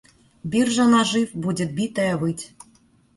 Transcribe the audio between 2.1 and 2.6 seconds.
выть.